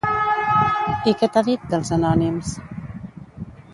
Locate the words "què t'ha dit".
1.19-1.67